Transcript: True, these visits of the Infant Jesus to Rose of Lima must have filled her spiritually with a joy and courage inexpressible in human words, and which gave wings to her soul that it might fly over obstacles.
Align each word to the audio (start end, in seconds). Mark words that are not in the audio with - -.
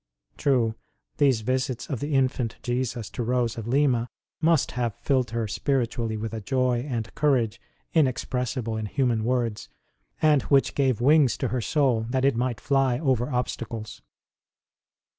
True, 0.35 0.73
these 1.17 1.41
visits 1.41 1.87
of 1.87 1.99
the 1.99 2.15
Infant 2.15 2.55
Jesus 2.63 3.07
to 3.11 3.21
Rose 3.21 3.55
of 3.55 3.67
Lima 3.67 4.09
must 4.41 4.71
have 4.71 4.95
filled 4.95 5.29
her 5.29 5.47
spiritually 5.47 6.17
with 6.17 6.33
a 6.33 6.41
joy 6.41 6.79
and 6.89 7.13
courage 7.13 7.61
inexpressible 7.93 8.75
in 8.77 8.87
human 8.87 9.23
words, 9.23 9.69
and 10.19 10.41
which 10.49 10.73
gave 10.73 11.01
wings 11.01 11.37
to 11.37 11.49
her 11.49 11.61
soul 11.61 12.07
that 12.09 12.25
it 12.25 12.35
might 12.35 12.59
fly 12.59 12.97
over 12.97 13.29
obstacles. 13.29 14.01